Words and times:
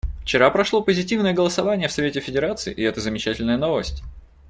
Вчера 0.23 0.49
прошло 0.49 0.81
позитивное 0.81 1.31
голосование 1.31 1.87
в 1.87 1.91
Совете 1.91 2.21
Федерации, 2.21 2.73
и 2.73 2.81
это 2.81 2.99
замечательная 2.99 3.57
новость. 3.59 4.01